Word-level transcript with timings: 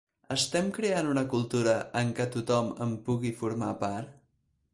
Estem 0.35 0.69
creant 0.77 1.09
una 1.09 1.23
cultura 1.33 1.75
en 2.01 2.09
què 2.21 2.27
tothom 2.37 2.73
en 2.87 2.97
pugui 3.11 3.35
formar 3.45 3.71
part? 3.85 4.19